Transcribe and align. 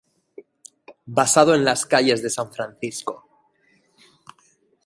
Basado 1.05 1.53
en 1.53 1.63
las 1.63 1.85
calles 1.85 2.23
de 2.23 2.31
San 2.31 2.51
Francisco. 2.51 3.23